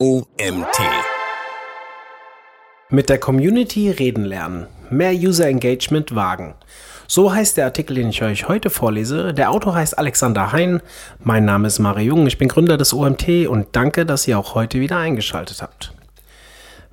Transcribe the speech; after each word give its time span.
OMT. 0.00 0.78
Mit 2.88 3.08
der 3.08 3.18
Community 3.18 3.90
reden 3.90 4.24
lernen, 4.24 4.68
mehr 4.90 5.12
User 5.12 5.48
Engagement 5.48 6.14
wagen. 6.14 6.54
So 7.08 7.34
heißt 7.34 7.56
der 7.56 7.64
Artikel, 7.64 7.96
den 7.96 8.10
ich 8.10 8.22
euch 8.22 8.46
heute 8.46 8.70
vorlese. 8.70 9.34
Der 9.34 9.50
Autor 9.50 9.74
heißt 9.74 9.98
Alexander 9.98 10.52
Hein. 10.52 10.82
Mein 11.18 11.44
Name 11.44 11.66
ist 11.66 11.80
Mario 11.80 12.14
Jung. 12.14 12.28
Ich 12.28 12.38
bin 12.38 12.46
Gründer 12.46 12.76
des 12.76 12.94
OMT 12.94 13.48
und 13.48 13.74
danke, 13.74 14.06
dass 14.06 14.28
ihr 14.28 14.38
auch 14.38 14.54
heute 14.54 14.78
wieder 14.78 14.98
eingeschaltet 14.98 15.62
habt. 15.62 15.92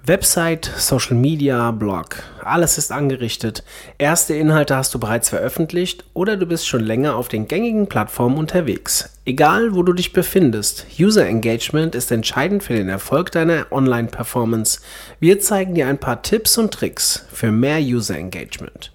Website, 0.07 0.71
Social 0.77 1.15
Media, 1.15 1.71
Blog. 1.71 2.21
Alles 2.43 2.77
ist 2.77 2.91
angerichtet. 2.91 3.63
Erste 3.97 4.35
Inhalte 4.35 4.75
hast 4.75 4.93
du 4.93 4.99
bereits 4.99 5.29
veröffentlicht 5.29 6.03
oder 6.13 6.37
du 6.37 6.45
bist 6.45 6.67
schon 6.67 6.83
länger 6.83 7.15
auf 7.15 7.27
den 7.27 7.47
gängigen 7.47 7.87
Plattformen 7.87 8.37
unterwegs. 8.37 9.09
Egal, 9.25 9.73
wo 9.73 9.81
du 9.81 9.93
dich 9.93 10.13
befindest, 10.13 10.85
User 10.99 11.25
Engagement 11.25 11.95
ist 11.95 12.11
entscheidend 12.11 12.61
für 12.61 12.75
den 12.75 12.87
Erfolg 12.87 13.31
deiner 13.31 13.71
Online-Performance. 13.71 14.81
Wir 15.19 15.39
zeigen 15.39 15.73
dir 15.73 15.87
ein 15.87 15.97
paar 15.97 16.21
Tipps 16.21 16.59
und 16.59 16.71
Tricks 16.71 17.25
für 17.33 17.51
mehr 17.51 17.79
User 17.79 18.15
Engagement. 18.15 18.91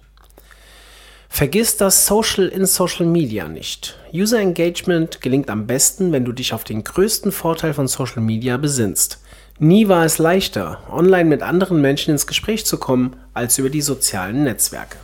Vergiss 1.27 1.75
das 1.75 2.07
Social 2.07 2.47
in 2.47 2.65
Social 2.65 3.05
Media 3.05 3.49
nicht. 3.49 3.97
User 4.13 4.39
Engagement 4.39 5.19
gelingt 5.19 5.49
am 5.49 5.67
besten, 5.67 6.13
wenn 6.13 6.23
du 6.23 6.31
dich 6.31 6.53
auf 6.53 6.63
den 6.63 6.85
größten 6.85 7.33
Vorteil 7.33 7.73
von 7.73 7.89
Social 7.89 8.21
Media 8.21 8.55
besinnst. 8.55 9.20
Nie 9.63 9.87
war 9.87 10.05
es 10.05 10.17
leichter, 10.17 10.79
online 10.89 11.25
mit 11.25 11.43
anderen 11.43 11.81
Menschen 11.81 12.09
ins 12.09 12.25
Gespräch 12.25 12.65
zu 12.65 12.79
kommen, 12.79 13.15
als 13.35 13.59
über 13.59 13.69
die 13.69 13.83
sozialen 13.83 14.43
Netzwerke. 14.43 14.97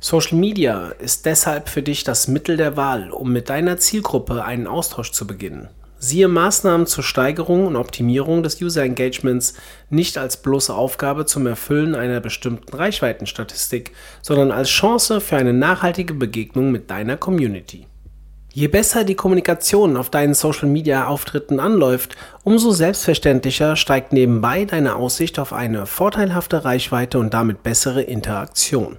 Social 0.00 0.36
Media 0.36 0.88
ist 0.98 1.26
deshalb 1.26 1.68
für 1.68 1.80
dich 1.80 2.02
das 2.02 2.26
Mittel 2.26 2.56
der 2.56 2.76
Wahl, 2.76 3.12
um 3.12 3.32
mit 3.32 3.50
deiner 3.50 3.76
Zielgruppe 3.76 4.44
einen 4.44 4.66
Austausch 4.66 5.12
zu 5.12 5.28
beginnen. 5.28 5.68
Siehe 6.00 6.26
Maßnahmen 6.26 6.88
zur 6.88 7.04
Steigerung 7.04 7.68
und 7.68 7.76
Optimierung 7.76 8.42
des 8.42 8.60
User 8.60 8.82
Engagements 8.82 9.54
nicht 9.90 10.18
als 10.18 10.38
bloße 10.38 10.74
Aufgabe 10.74 11.24
zum 11.24 11.46
Erfüllen 11.46 11.94
einer 11.94 12.18
bestimmten 12.18 12.74
Reichweitenstatistik, 12.74 13.92
sondern 14.22 14.50
als 14.50 14.70
Chance 14.70 15.20
für 15.20 15.36
eine 15.36 15.52
nachhaltige 15.52 16.14
Begegnung 16.14 16.72
mit 16.72 16.90
deiner 16.90 17.16
Community. 17.16 17.86
Je 18.56 18.68
besser 18.68 19.02
die 19.02 19.16
Kommunikation 19.16 19.96
auf 19.96 20.10
deinen 20.10 20.32
Social-Media-Auftritten 20.32 21.58
anläuft, 21.58 22.14
umso 22.44 22.70
selbstverständlicher 22.70 23.74
steigt 23.74 24.12
nebenbei 24.12 24.64
deine 24.64 24.94
Aussicht 24.94 25.40
auf 25.40 25.52
eine 25.52 25.86
vorteilhafte 25.86 26.64
Reichweite 26.64 27.18
und 27.18 27.34
damit 27.34 27.64
bessere 27.64 28.02
Interaktion. 28.02 28.98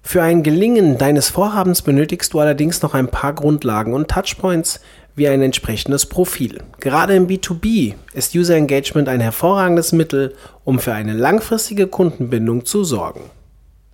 Für 0.00 0.22
ein 0.22 0.42
Gelingen 0.42 0.96
deines 0.96 1.28
Vorhabens 1.28 1.82
benötigst 1.82 2.32
du 2.32 2.40
allerdings 2.40 2.80
noch 2.80 2.94
ein 2.94 3.08
paar 3.08 3.34
Grundlagen 3.34 3.92
und 3.92 4.08
Touchpoints 4.08 4.80
wie 5.14 5.28
ein 5.28 5.42
entsprechendes 5.42 6.06
Profil. 6.06 6.62
Gerade 6.80 7.16
im 7.16 7.26
B2B 7.26 7.92
ist 8.14 8.34
User 8.34 8.56
Engagement 8.56 9.10
ein 9.10 9.20
hervorragendes 9.20 9.92
Mittel, 9.92 10.34
um 10.64 10.78
für 10.78 10.94
eine 10.94 11.12
langfristige 11.12 11.88
Kundenbindung 11.88 12.64
zu 12.64 12.84
sorgen. 12.84 13.20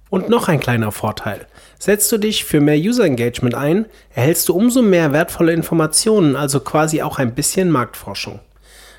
Und 0.09 0.29
noch 0.29 0.49
ein 0.49 0.61
kleiner 0.61 0.93
Vorteil. 0.93 1.47
Setzt 1.79 2.11
du 2.13 2.19
dich 2.19 2.45
für 2.45 2.61
mehr 2.61 2.77
User 2.77 3.05
Engagement 3.05 3.55
ein, 3.55 3.87
erhältst 4.15 4.49
du 4.49 4.55
umso 4.55 4.83
mehr 4.83 5.13
wertvolle 5.13 5.53
Informationen, 5.53 6.37
also 6.37 6.61
quasi 6.61 7.03
auch 7.03 7.19
ein 7.19 7.35
bisschen 7.35 7.71
Marktforschung. 7.71 8.41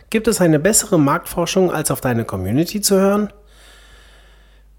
Gibt 0.10 0.28
es 0.28 0.42
eine 0.42 0.60
bessere 0.60 1.00
Marktforschung, 1.00 1.72
als 1.72 1.92
auf 1.92 2.02
deine 2.02 2.26
Community 2.26 2.82
zu 2.82 2.96
hören? 2.96 3.32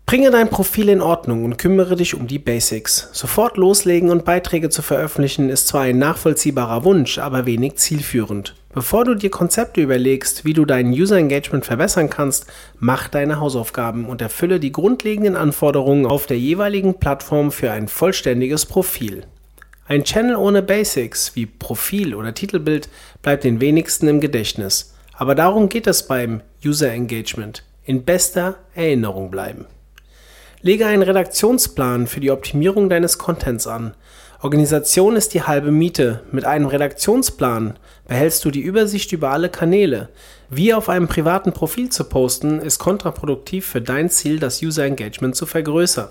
Bringe 0.09 0.31
dein 0.31 0.49
Profil 0.49 0.89
in 0.89 1.03
Ordnung 1.03 1.45
und 1.45 1.59
kümmere 1.59 1.95
dich 1.95 2.15
um 2.15 2.27
die 2.27 2.39
Basics. 2.39 3.11
Sofort 3.13 3.59
loslegen 3.59 4.09
und 4.09 4.25
Beiträge 4.25 4.71
zu 4.71 4.81
veröffentlichen 4.81 5.51
ist 5.51 5.69
zwar 5.69 5.83
ein 5.83 5.99
nachvollziehbarer 5.99 6.83
Wunsch, 6.85 7.19
aber 7.19 7.45
wenig 7.45 7.77
zielführend. 7.77 8.55
Bevor 8.73 9.05
du 9.05 9.15
dir 9.15 9.29
Konzepte 9.29 9.83
überlegst, 9.83 10.47
wie 10.47 10.55
du 10.55 10.65
dein 10.65 10.89
User 10.93 11.19
Engagement 11.19 11.67
verbessern 11.67 12.09
kannst, 12.09 12.47
mach 12.79 13.09
deine 13.09 13.39
Hausaufgaben 13.39 14.07
und 14.07 14.23
erfülle 14.23 14.61
die 14.61 14.73
grundlegenden 14.73 15.37
Anforderungen 15.37 16.07
auf 16.07 16.25
der 16.25 16.39
jeweiligen 16.39 16.99
Plattform 16.99 17.53
für 17.53 17.71
ein 17.71 17.87
vollständiges 17.87 18.65
Profil. 18.65 19.25
Ein 19.89 20.05
Channel 20.05 20.37
ohne 20.37 20.63
Basics 20.63 21.37
wie 21.37 21.45
Profil 21.45 22.15
oder 22.15 22.33
Titelbild 22.33 22.89
bleibt 23.21 23.45
den 23.45 23.61
wenigsten 23.61 24.09
im 24.09 24.21
Gedächtnis. 24.21 24.95
Aber 25.13 25.35
darum 25.35 25.69
geht 25.69 25.87
es 25.87 26.09
beim 26.09 26.41
User 26.65 26.91
Engagement. 26.91 27.63
In 27.85 28.07
bester 28.07 28.57
Erinnerung 28.75 29.31
bleiben. 29.31 29.67
Lege 30.61 30.87
einen 30.87 31.03
Redaktionsplan 31.03 32.09
für 32.09 32.19
die 32.19 32.33
Optimierung 32.33 32.89
deines 32.89 33.17
Contents 33.17 33.69
an. 33.69 33.95
Organisation 34.43 35.15
ist 35.15 35.35
die 35.35 35.43
halbe 35.43 35.71
Miete. 35.71 36.23
Mit 36.33 36.45
einem 36.45 36.67
Redaktionsplan 36.67 37.79
behältst 38.09 38.45
du 38.45 38.51
die 38.51 38.61
Übersicht 38.61 39.13
über 39.13 39.31
alle 39.31 39.51
Kanäle. 39.51 40.09
Wie 40.51 40.75
auf 40.75 40.89
einem 40.89 41.07
privaten 41.07 41.53
Profil 41.53 41.91
zu 41.91 42.05
posten, 42.05 42.61
ist 42.61 42.79
kontraproduktiv 42.79 43.67
für 43.67 43.81
dein 43.81 44.11
Ziel, 44.11 44.41
das 44.41 44.61
User 44.63 44.85
Engagement 44.85 45.37
zu 45.37 45.47
vergrößern. 45.47 46.09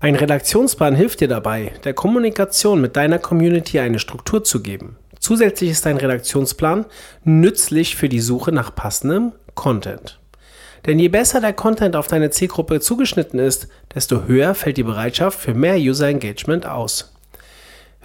Ein 0.00 0.16
Redaktionsplan 0.16 0.94
hilft 0.94 1.20
dir 1.20 1.28
dabei, 1.28 1.72
der 1.84 1.94
Kommunikation 1.94 2.82
mit 2.82 2.96
deiner 2.96 3.18
Community 3.18 3.78
eine 3.78 3.98
Struktur 3.98 4.44
zu 4.44 4.60
geben. 4.60 4.96
Zusätzlich 5.18 5.70
ist 5.70 5.86
ein 5.86 5.96
Redaktionsplan 5.96 6.84
nützlich 7.24 7.96
für 7.96 8.10
die 8.10 8.20
Suche 8.20 8.52
nach 8.52 8.74
passendem 8.74 9.32
Content. 9.54 10.18
Denn 10.86 10.98
je 10.98 11.08
besser 11.08 11.40
der 11.40 11.54
Content 11.54 11.96
auf 11.96 12.08
deine 12.08 12.30
Zielgruppe 12.30 12.80
zugeschnitten 12.80 13.38
ist, 13.38 13.68
desto 13.94 14.24
höher 14.24 14.54
fällt 14.54 14.76
die 14.76 14.82
Bereitschaft 14.82 15.40
für 15.40 15.54
mehr 15.54 15.76
User 15.76 16.08
Engagement 16.08 16.66
aus. 16.66 17.14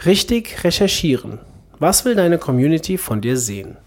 Richtig 0.06 0.64
recherchieren. 0.64 1.40
Was 1.78 2.06
will 2.06 2.16
deine 2.16 2.38
Community 2.38 2.98
von 2.98 3.22
dir 3.22 3.38
sehen? 3.38 3.78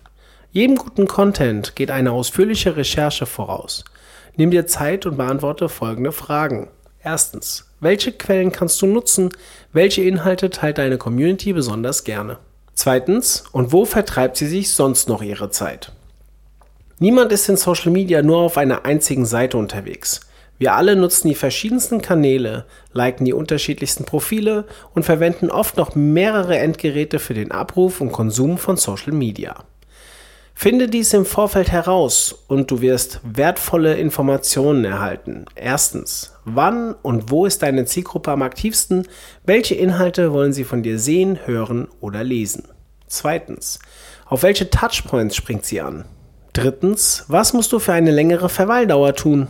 Jedem 0.50 0.76
guten 0.76 1.06
Content 1.06 1.74
geht 1.76 1.90
eine 1.90 2.12
ausführliche 2.12 2.76
Recherche 2.76 3.24
voraus. 3.24 3.84
Nimm 4.36 4.50
dir 4.50 4.66
Zeit 4.66 5.06
und 5.06 5.16
beantworte 5.16 5.70
folgende 5.70 6.12
Fragen. 6.12 6.68
Erstens, 7.02 7.70
welche 7.80 8.12
Quellen 8.12 8.52
kannst 8.52 8.80
du 8.82 8.86
nutzen? 8.86 9.30
Welche 9.72 10.02
Inhalte 10.02 10.50
teilt 10.50 10.78
deine 10.78 10.98
Community 10.98 11.52
besonders 11.52 12.04
gerne? 12.04 12.38
Zweitens, 12.74 13.44
und 13.52 13.72
wo 13.72 13.84
vertreibt 13.84 14.36
sie 14.36 14.46
sich 14.46 14.70
sonst 14.72 15.08
noch 15.08 15.22
ihre 15.22 15.50
Zeit? 15.50 15.92
Niemand 17.02 17.32
ist 17.32 17.48
in 17.48 17.56
Social 17.56 17.90
Media 17.90 18.22
nur 18.22 18.38
auf 18.38 18.56
einer 18.56 18.84
einzigen 18.84 19.26
Seite 19.26 19.58
unterwegs. 19.58 20.20
Wir 20.56 20.74
alle 20.74 20.94
nutzen 20.94 21.26
die 21.26 21.34
verschiedensten 21.34 22.00
Kanäle, 22.00 22.64
liken 22.92 23.24
die 23.24 23.32
unterschiedlichsten 23.32 24.04
Profile 24.04 24.66
und 24.94 25.02
verwenden 25.02 25.50
oft 25.50 25.76
noch 25.76 25.96
mehrere 25.96 26.56
Endgeräte 26.58 27.18
für 27.18 27.34
den 27.34 27.50
Abruf 27.50 28.00
und 28.00 28.12
Konsum 28.12 28.56
von 28.56 28.76
Social 28.76 29.12
Media. 29.12 29.64
Finde 30.54 30.86
dies 30.86 31.12
im 31.12 31.24
Vorfeld 31.26 31.72
heraus 31.72 32.44
und 32.46 32.70
du 32.70 32.80
wirst 32.80 33.18
wertvolle 33.24 33.96
Informationen 33.96 34.84
erhalten. 34.84 35.46
Erstens, 35.56 36.36
wann 36.44 36.94
und 37.02 37.32
wo 37.32 37.46
ist 37.46 37.64
deine 37.64 37.84
Zielgruppe 37.84 38.30
am 38.30 38.42
aktivsten? 38.42 39.08
Welche 39.44 39.74
Inhalte 39.74 40.32
wollen 40.32 40.52
sie 40.52 40.62
von 40.62 40.84
dir 40.84 41.00
sehen, 41.00 41.40
hören 41.46 41.88
oder 41.98 42.22
lesen? 42.22 42.68
Zweitens, 43.08 43.80
auf 44.24 44.44
welche 44.44 44.70
Touchpoints 44.70 45.34
springt 45.34 45.64
sie 45.64 45.80
an? 45.80 46.04
Drittens, 46.52 47.24
was 47.28 47.54
musst 47.54 47.72
du 47.72 47.78
für 47.78 47.94
eine 47.94 48.10
längere 48.10 48.50
Verweildauer 48.50 49.14
tun? 49.14 49.48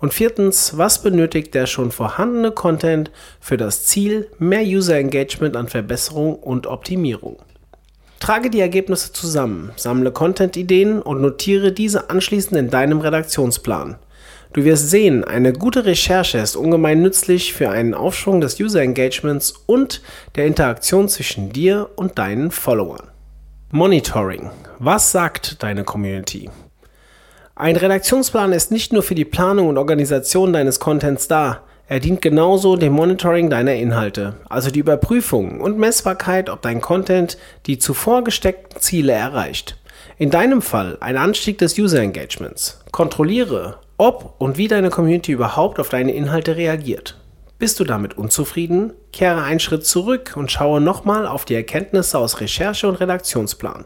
Und 0.00 0.12
viertens, 0.12 0.76
was 0.76 1.00
benötigt 1.00 1.54
der 1.54 1.66
schon 1.66 1.92
vorhandene 1.92 2.50
Content 2.50 3.12
für 3.38 3.56
das 3.56 3.86
Ziel 3.86 4.28
mehr 4.40 4.62
User 4.62 4.96
Engagement 4.96 5.56
an 5.56 5.68
Verbesserung 5.68 6.34
und 6.34 6.66
Optimierung? 6.66 7.36
Trage 8.18 8.50
die 8.50 8.60
Ergebnisse 8.60 9.12
zusammen, 9.12 9.70
sammle 9.76 10.10
Content-Ideen 10.10 11.00
und 11.00 11.20
notiere 11.20 11.70
diese 11.70 12.10
anschließend 12.10 12.56
in 12.56 12.70
deinem 12.70 13.00
Redaktionsplan. 13.00 13.96
Du 14.52 14.64
wirst 14.64 14.90
sehen, 14.90 15.22
eine 15.22 15.52
gute 15.52 15.84
Recherche 15.84 16.38
ist 16.38 16.56
ungemein 16.56 17.00
nützlich 17.00 17.52
für 17.52 17.70
einen 17.70 17.94
Aufschwung 17.94 18.40
des 18.40 18.58
User 18.58 18.82
Engagements 18.82 19.54
und 19.66 20.02
der 20.34 20.46
Interaktion 20.46 21.08
zwischen 21.08 21.52
dir 21.52 21.90
und 21.94 22.18
deinen 22.18 22.50
Followern. 22.50 23.09
Monitoring. 23.72 24.50
Was 24.80 25.12
sagt 25.12 25.62
deine 25.62 25.84
Community? 25.84 26.50
Ein 27.54 27.76
Redaktionsplan 27.76 28.52
ist 28.52 28.72
nicht 28.72 28.92
nur 28.92 29.04
für 29.04 29.14
die 29.14 29.24
Planung 29.24 29.68
und 29.68 29.78
Organisation 29.78 30.52
deines 30.52 30.80
Contents 30.80 31.28
da, 31.28 31.62
er 31.86 32.00
dient 32.00 32.20
genauso 32.20 32.74
dem 32.74 32.92
Monitoring 32.92 33.48
deiner 33.48 33.74
Inhalte, 33.74 34.34
also 34.48 34.72
die 34.72 34.80
Überprüfung 34.80 35.60
und 35.60 35.78
Messbarkeit, 35.78 36.50
ob 36.50 36.62
dein 36.62 36.80
Content 36.80 37.38
die 37.66 37.78
zuvor 37.78 38.24
gesteckten 38.24 38.80
Ziele 38.80 39.12
erreicht. 39.12 39.78
In 40.18 40.30
deinem 40.30 40.62
Fall 40.62 40.98
ein 41.00 41.16
Anstieg 41.16 41.58
des 41.58 41.78
User 41.78 42.00
Engagements. 42.00 42.80
Kontrolliere, 42.90 43.78
ob 43.98 44.34
und 44.38 44.58
wie 44.58 44.66
deine 44.66 44.90
Community 44.90 45.30
überhaupt 45.30 45.78
auf 45.78 45.90
deine 45.90 46.12
Inhalte 46.12 46.56
reagiert. 46.56 47.20
Bist 47.60 47.78
du 47.78 47.84
damit 47.84 48.18
unzufrieden? 48.18 48.94
Kehre 49.12 49.42
einen 49.42 49.60
Schritt 49.60 49.86
zurück 49.86 50.34
und 50.36 50.50
schaue 50.50 50.80
nochmal 50.80 51.26
auf 51.26 51.44
die 51.44 51.54
Erkenntnisse 51.54 52.18
aus 52.18 52.40
Recherche 52.40 52.88
und 52.88 52.96
Redaktionsplan. 52.96 53.84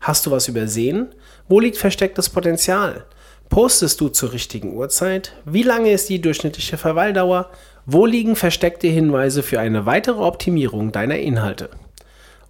Hast 0.00 0.26
du 0.26 0.30
was 0.30 0.48
übersehen? 0.48 1.14
Wo 1.48 1.60
liegt 1.60 1.76
verstecktes 1.76 2.28
Potenzial? 2.28 3.04
Postest 3.48 4.00
du 4.00 4.08
zur 4.08 4.32
richtigen 4.32 4.74
Uhrzeit? 4.74 5.32
Wie 5.44 5.62
lange 5.62 5.90
ist 5.90 6.08
die 6.08 6.20
durchschnittliche 6.20 6.76
Verweildauer? 6.76 7.50
Wo 7.86 8.04
liegen 8.04 8.36
versteckte 8.36 8.86
Hinweise 8.86 9.42
für 9.42 9.58
eine 9.58 9.86
weitere 9.86 10.20
Optimierung 10.22 10.92
deiner 10.92 11.18
Inhalte? 11.18 11.70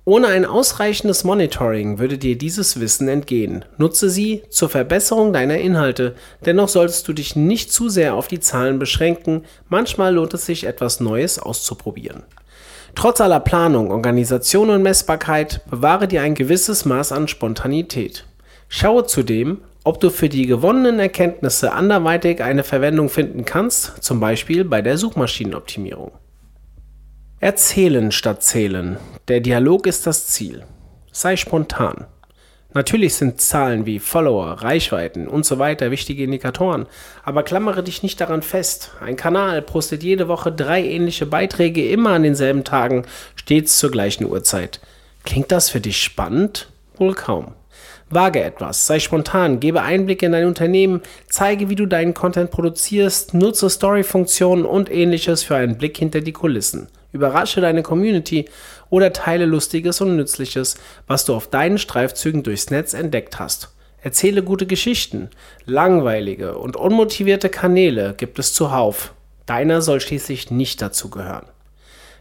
Ohne 0.09 0.29
ein 0.29 0.47
ausreichendes 0.47 1.25
Monitoring 1.25 1.99
würde 1.99 2.17
dir 2.17 2.39
dieses 2.39 2.81
Wissen 2.81 3.09
entgehen. 3.09 3.67
Nutze 3.77 4.09
sie 4.09 4.41
zur 4.49 4.71
Verbesserung 4.71 5.35
deiner 5.35 5.59
Inhalte. 5.59 6.15
Dennoch 6.47 6.71
solltest 6.71 7.07
du 7.09 7.13
dich 7.13 7.37
nicht 7.37 7.71
zu 7.71 7.91
sehr 7.91 8.15
auf 8.15 8.27
die 8.27 8.41
Zahlen 8.41 8.79
beschränken. 8.79 9.45
Manchmal 9.69 10.15
lohnt 10.15 10.33
es 10.33 10.47
sich, 10.47 10.65
etwas 10.65 11.01
Neues 11.01 11.39
auszuprobieren. 11.39 12.23
Trotz 12.95 13.21
aller 13.21 13.41
Planung, 13.41 13.91
Organisation 13.91 14.71
und 14.71 14.83
Messbarkeit 14.83 15.61
bewahre 15.69 16.09
dir 16.09 16.23
ein 16.23 16.35
gewisses 16.35 16.87
Maß 16.87 17.13
an 17.13 17.29
Spontanität. 17.29 18.25
Schaue 18.71 19.05
zudem, 19.05 19.59
ob 19.85 20.01
du 20.01 20.09
für 20.09 20.31
die 20.31 20.47
gewonnenen 20.47 21.01
Erkenntnisse 21.01 21.73
anderweitig 21.73 22.43
eine 22.43 22.65
Verwendung 22.65 23.11
finden 23.11 23.45
kannst, 23.45 24.03
zum 24.03 24.21
Beispiel 24.21 24.65
bei 24.65 24.81
der 24.81 24.97
Suchmaschinenoptimierung. 24.97 26.13
Erzählen 27.41 28.11
statt 28.11 28.43
zählen. 28.43 28.97
Der 29.29 29.39
Dialog 29.39 29.87
ist 29.87 30.09
das 30.09 30.27
Ziel. 30.27 30.65
Sei 31.13 31.37
spontan. 31.37 32.07
Natürlich 32.75 33.15
sind 33.15 33.41
Zahlen 33.41 33.87
wie 33.87 34.01
Follower, 34.01 34.61
Reichweiten 34.61 35.29
und 35.29 35.47
so 35.47 35.61
weiter 35.61 35.93
wichtige 35.93 36.25
Indikatoren, 36.25 36.87
aber 37.23 37.45
klammere 37.45 37.85
dich 37.85 38.03
nicht 38.03 38.21
daran 38.21 38.43
fest. 38.43 38.91
Ein 39.01 39.15
Kanal 39.15 39.63
postet 39.63 40.03
jede 40.03 40.27
Woche 40.27 40.51
drei 40.51 40.83
ähnliche 40.83 41.27
Beiträge 41.27 41.89
immer 41.89 42.11
an 42.11 42.25
denselben 42.25 42.65
Tagen, 42.65 43.05
stets 43.37 43.79
zur 43.79 43.93
gleichen 43.93 44.27
Uhrzeit. 44.27 44.81
Klingt 45.23 45.53
das 45.53 45.71
für 45.71 45.81
dich 45.81 46.03
spannend? 46.03 46.69
Wohl 46.97 47.15
kaum. 47.15 47.55
Wage 48.11 48.43
etwas, 48.43 48.89
sei 48.89 48.99
spontan, 48.99 49.61
gebe 49.61 49.83
Einblicke 49.83 50.27
in 50.27 50.33
dein 50.33 50.47
Unternehmen, 50.47 51.03
zeige, 51.29 51.69
wie 51.69 51.77
du 51.77 51.87
deinen 51.87 52.15
Content 52.15 52.51
produzierst, 52.51 53.33
nutze 53.33 53.71
Story-Funktionen 53.71 54.65
und 54.65 54.91
ähnliches 54.91 55.45
für 55.45 55.55
einen 55.55 55.79
Blick 55.79 55.99
hinter 55.99 56.21
die 56.21 56.33
Kulissen. 56.33 56.89
Überrasche 57.13 57.61
deine 57.61 57.83
Community 57.83 58.47
oder 58.91 59.13
teile 59.13 59.47
Lustiges 59.47 60.01
und 60.01 60.17
Nützliches, 60.17 60.77
was 61.07 61.25
du 61.25 61.35
auf 61.35 61.49
deinen 61.49 61.79
Streifzügen 61.79 62.43
durchs 62.43 62.71
Netz 62.71 62.93
entdeckt 62.93 63.39
hast. 63.39 63.71
Erzähle 64.01 64.43
gute 64.43 64.67
Geschichten. 64.67 65.31
Langweilige 65.65 66.59
und 66.59 66.77
unmotivierte 66.77 67.49
Kanäle 67.49 68.15
gibt 68.17 68.39
es 68.39 68.53
zuhauf. 68.53 69.15
Deiner 69.47 69.83
soll 69.83 70.01
schließlich 70.01 70.51
nicht 70.51 70.83
dazu 70.83 71.11
gehören. 71.11 71.47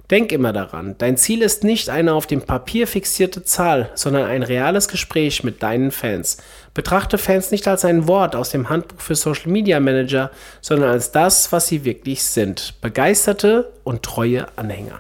Denk 0.10 0.32
immer 0.32 0.54
daran, 0.54 0.96
dein 0.98 1.18
Ziel 1.18 1.42
ist 1.42 1.66
nicht 1.66 1.90
eine 1.90 2.14
auf 2.14 2.28
dem 2.28 2.42
Papier 2.42 2.88
fixierte 2.88 3.44
Zahl, 3.44 3.90
sondern 3.94 4.24
ein 4.24 4.42
reales 4.42 4.88
Gespräch 4.88 5.44
mit 5.44 5.62
deinen 5.62 5.92
Fans. 5.92 6.38
Betrachte 6.78 7.18
Fans 7.18 7.50
nicht 7.50 7.68
als 7.68 7.86
ein 7.86 8.08
Wort 8.08 8.36
aus 8.36 8.52
dem 8.52 8.70
Handbuch 8.70 9.02
für 9.02 9.16
Social 9.16 9.50
Media 9.50 9.80
Manager, 9.80 10.30
sondern 10.62 10.92
als 10.92 11.12
das, 11.12 11.52
was 11.52 11.66
sie 11.66 11.86
wirklich 11.86 12.22
sind. 12.22 12.76
Begeisterte 12.82 13.74
und 13.84 14.04
treue 14.04 14.46
Anhänger. 14.60 15.00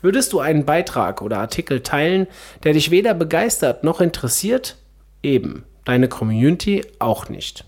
Würdest 0.00 0.32
du 0.32 0.40
einen 0.40 0.64
Beitrag 0.64 1.20
oder 1.20 1.40
Artikel 1.40 1.82
teilen, 1.82 2.26
der 2.62 2.72
dich 2.72 2.90
weder 2.90 3.12
begeistert 3.12 3.84
noch 3.84 4.00
interessiert? 4.00 4.78
Eben, 5.22 5.64
deine 5.84 6.08
Community 6.08 6.86
auch 7.00 7.28
nicht. 7.28 7.66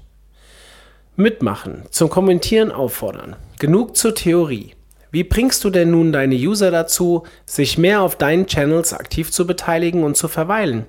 Mitmachen, 1.15 1.83
zum 1.91 2.09
Kommentieren 2.09 2.73
auffordern. 2.73 3.37
Genug 3.59 3.99
zur 3.99 4.15
Theorie. 4.15 4.73
Wie 5.11 5.25
bringst 5.25 5.63
du 5.63 5.69
denn 5.69 5.91
nun 5.91 6.11
deine 6.11 6.37
User 6.37 6.71
dazu, 6.71 7.25
sich 7.45 7.77
mehr 7.77 8.01
auf 8.01 8.17
deinen 8.17 8.47
Channels 8.47 8.95
aktiv 8.95 9.31
zu 9.31 9.47
beteiligen 9.47 10.05
und 10.05 10.17
zu 10.17 10.27
verweilen? 10.27 10.87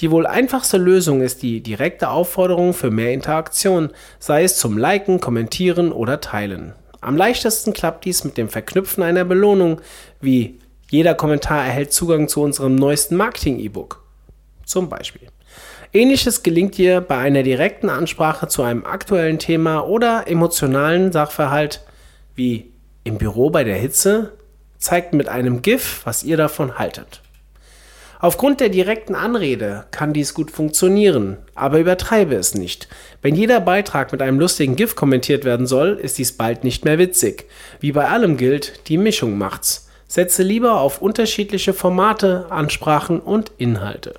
Die 0.00 0.10
wohl 0.10 0.26
einfachste 0.26 0.76
Lösung 0.76 1.22
ist 1.22 1.42
die 1.42 1.62
direkte 1.62 2.10
Aufforderung 2.10 2.74
für 2.74 2.90
mehr 2.90 3.14
Interaktion, 3.14 3.90
sei 4.18 4.44
es 4.44 4.58
zum 4.58 4.76
Liken, 4.76 5.20
Kommentieren 5.20 5.90
oder 5.90 6.20
Teilen. 6.20 6.74
Am 7.00 7.16
leichtesten 7.16 7.72
klappt 7.72 8.04
dies 8.04 8.24
mit 8.24 8.36
dem 8.36 8.48
Verknüpfen 8.48 9.02
einer 9.02 9.24
Belohnung, 9.24 9.80
wie 10.20 10.58
jeder 10.90 11.14
Kommentar 11.14 11.64
erhält 11.64 11.92
Zugang 11.92 12.28
zu 12.28 12.42
unserem 12.42 12.74
neuesten 12.74 13.16
Marketing-E-Book. 13.16 14.02
Zum 14.64 14.88
Beispiel. 14.88 15.28
Ähnliches 15.92 16.42
gelingt 16.42 16.76
dir 16.76 17.00
bei 17.00 17.16
einer 17.16 17.42
direkten 17.42 17.88
Ansprache 17.88 18.48
zu 18.48 18.62
einem 18.62 18.84
aktuellen 18.84 19.38
Thema 19.38 19.80
oder 19.80 20.28
emotionalen 20.28 21.10
Sachverhalt 21.10 21.80
wie 22.34 22.72
im 23.04 23.16
Büro 23.16 23.50
bei 23.50 23.64
der 23.64 23.76
Hitze, 23.76 24.32
zeigt 24.78 25.14
mit 25.14 25.28
einem 25.28 25.62
GIF, 25.62 26.02
was 26.04 26.22
ihr 26.22 26.36
davon 26.36 26.78
haltet. 26.78 27.22
Aufgrund 28.18 28.60
der 28.60 28.70
direkten 28.70 29.14
Anrede 29.14 29.84
kann 29.90 30.12
dies 30.12 30.32
gut 30.32 30.50
funktionieren, 30.50 31.36
aber 31.54 31.78
übertreibe 31.78 32.34
es 32.34 32.54
nicht. 32.54 32.88
Wenn 33.20 33.34
jeder 33.34 33.60
Beitrag 33.60 34.12
mit 34.12 34.22
einem 34.22 34.40
lustigen 34.40 34.76
GIF 34.76 34.96
kommentiert 34.96 35.44
werden 35.44 35.66
soll, 35.66 35.98
ist 36.00 36.16
dies 36.18 36.32
bald 36.32 36.64
nicht 36.64 36.84
mehr 36.84 36.98
witzig. 36.98 37.46
Wie 37.80 37.92
bei 37.92 38.08
allem 38.08 38.36
gilt, 38.36 38.88
die 38.88 38.98
Mischung 38.98 39.36
macht's. 39.36 39.88
Setze 40.08 40.42
lieber 40.42 40.80
auf 40.80 41.02
unterschiedliche 41.02 41.74
Formate, 41.74 42.46
Ansprachen 42.50 43.20
und 43.20 43.52
Inhalte. 43.58 44.14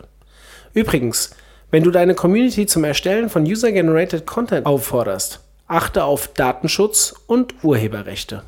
Übrigens, 0.73 1.31
wenn 1.71 1.83
du 1.83 1.91
deine 1.91 2.13
Community 2.13 2.65
zum 2.65 2.83
Erstellen 2.83 3.29
von 3.29 3.43
User-Generated 3.43 4.25
Content 4.25 4.65
aufforderst, 4.65 5.39
achte 5.67 6.03
auf 6.03 6.27
Datenschutz 6.29 7.15
und 7.25 7.55
Urheberrechte. 7.63 8.43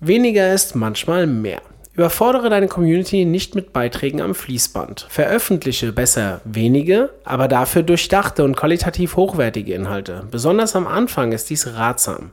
Weniger 0.00 0.52
ist 0.52 0.76
manchmal 0.76 1.26
mehr. 1.26 1.62
Überfordere 1.98 2.48
deine 2.48 2.68
Community 2.68 3.24
nicht 3.24 3.56
mit 3.56 3.72
Beiträgen 3.72 4.20
am 4.20 4.36
Fließband. 4.36 5.08
Veröffentliche 5.10 5.92
besser 5.92 6.40
wenige, 6.44 7.10
aber 7.24 7.48
dafür 7.48 7.82
durchdachte 7.82 8.44
und 8.44 8.56
qualitativ 8.56 9.16
hochwertige 9.16 9.74
Inhalte. 9.74 10.22
Besonders 10.30 10.76
am 10.76 10.86
Anfang 10.86 11.32
ist 11.32 11.50
dies 11.50 11.74
ratsam. 11.74 12.30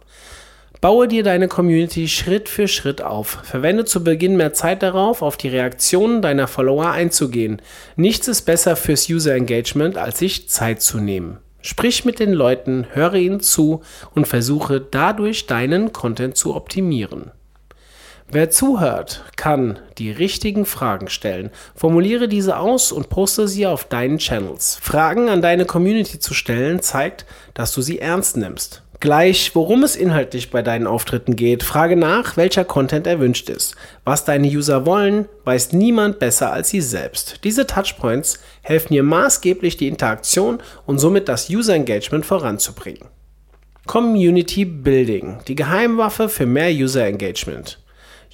Baue 0.82 1.08
dir 1.08 1.24
deine 1.24 1.48
Community 1.48 2.08
Schritt 2.08 2.48
für 2.48 2.68
Schritt 2.68 3.02
auf. 3.02 3.40
Verwende 3.42 3.86
zu 3.86 4.04
Beginn 4.04 4.38
mehr 4.38 4.54
Zeit 4.54 4.84
darauf, 4.84 5.24
auf 5.24 5.36
die 5.36 5.50
Reaktionen 5.50 6.22
deiner 6.22 6.48
Follower 6.48 6.92
einzugehen. 6.92 7.60
Nichts 7.96 8.28
ist 8.28 8.44
besser 8.44 8.76
fürs 8.76 9.10
User 9.10 9.34
Engagement, 9.34 9.98
als 9.98 10.20
sich 10.20 10.48
Zeit 10.48 10.84
zu 10.84 11.00
nehmen. 11.00 11.40
Sprich 11.62 12.06
mit 12.06 12.20
den 12.20 12.34
Leuten, 12.34 12.86
höre 12.94 13.16
ihnen 13.16 13.40
zu 13.40 13.82
und 14.14 14.28
versuche 14.28 14.80
dadurch 14.80 15.48
deinen 15.48 15.92
Content 15.92 16.38
zu 16.38 16.56
optimieren. 16.56 17.32
Wer 18.28 18.50
zuhört, 18.50 19.24
kann 19.36 19.80
die 20.00 20.12
richtigen 20.12 20.66
Fragen 20.66 21.10
stellen. 21.10 21.52
Formuliere 21.76 22.28
diese 22.28 22.58
aus 22.58 22.92
und 22.92 23.10
poste 23.10 23.48
sie 23.48 23.68
auf 23.68 23.86
deinen 23.86 24.18
Channels. 24.18 24.80
Fragen 24.82 25.30
an 25.30 25.42
deine 25.42 25.66
Community 25.66 26.20
zu 26.20 26.34
stellen 26.34 26.82
zeigt, 26.82 27.26
dass 27.54 27.74
du 27.74 27.82
sie 27.82 28.00
ernst 28.00 28.36
nimmst. 28.36 28.82
Gleich, 29.00 29.54
worum 29.54 29.84
es 29.84 29.96
inhaltlich 29.96 30.50
bei 30.50 30.64
deinen 30.64 30.88
Auftritten 30.88 31.36
geht, 31.36 31.62
frage 31.62 31.96
nach, 31.96 32.38
welcher 32.38 32.66
Content 32.66 33.06
erwünscht 33.06 33.50
ist. 33.50 33.76
Was 34.04 34.26
deine 34.26 34.48
User 34.48 34.88
wollen, 34.88 35.28
weiß 35.44 35.74
niemand 35.74 36.18
besser 36.18 36.52
als 36.52 36.70
sie 36.70 36.82
selbst. 36.82 37.44
Diese 37.44 37.68
Touchpoints 37.68 38.40
helfen 38.64 38.94
dir 38.94 39.04
maßgeblich, 39.04 39.78
die 39.78 39.88
Interaktion 39.88 40.60
und 40.88 40.98
somit 40.98 41.30
das 41.30 41.50
User 41.50 41.76
Engagement 41.76 42.26
voranzubringen. 42.26 43.10
Community 43.86 44.66
Building, 44.66 45.38
die 45.48 45.56
Geheimwaffe 45.56 46.28
für 46.28 46.48
mehr 46.48 46.72
User 46.72 47.06
Engagement. 47.06 47.78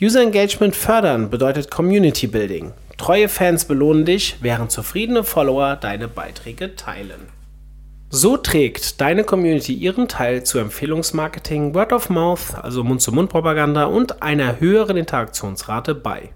User 0.03 0.24
Engagement 0.24 0.75
fördern 0.75 1.29
bedeutet 1.29 1.70
Community 1.70 2.25
Building. 2.25 2.74
Treue 2.98 3.29
Fans 3.29 3.65
belohnen 3.65 4.03
dich, 4.03 4.38
während 4.41 4.72
zufriedene 4.72 5.24
Follower 5.24 5.75
deine 5.75 6.08
Beiträge 6.08 6.75
teilen. 6.75 7.27
So 8.10 8.36
trägt 8.36 9.00
deine 9.00 9.24
Community 9.24 9.74
ihren 9.74 10.08
Teil 10.08 10.43
zu 10.43 10.58
Empfehlungsmarketing, 10.58 11.75
Word 11.75 11.93
of 11.93 12.10
Mouth, 12.10 12.55
also 12.60 12.84
Mund-zu-Mund-Propaganda 12.84 13.84
und 13.84 14.24
einer 14.24 14.60
höheren 14.60 14.98
Interaktionsrate 14.98 15.93
bei. 15.93 16.29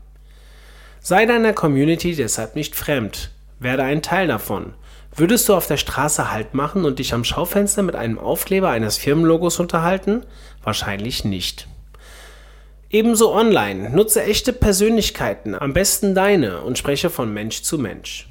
Sei 0.99 1.25
deiner 1.25 1.53
Community 1.53 2.15
deshalb 2.15 2.55
nicht 2.55 2.75
fremd, 2.75 3.31
werde 3.59 3.81
ein 3.81 4.03
Teil 4.03 4.27
davon. 4.27 4.75
Würdest 5.15 5.49
du 5.49 5.55
auf 5.55 5.65
der 5.65 5.77
Straße 5.77 6.31
Halt 6.31 6.53
machen 6.53 6.85
und 6.85 6.99
dich 6.99 7.15
am 7.15 7.23
Schaufenster 7.23 7.81
mit 7.81 7.95
einem 7.95 8.19
Aufkleber 8.19 8.69
eines 8.69 8.97
Firmenlogos 8.99 9.59
unterhalten? 9.59 10.21
Wahrscheinlich 10.61 11.25
nicht. 11.25 11.67
Ebenso 12.89 13.33
online. 13.33 13.89
Nutze 13.89 14.23
echte 14.23 14.53
Persönlichkeiten, 14.53 15.55
am 15.55 15.73
besten 15.73 16.13
deine, 16.13 16.61
und 16.61 16.77
spreche 16.77 17.09
von 17.09 17.33
Mensch 17.33 17.63
zu 17.63 17.79
Mensch. 17.79 18.29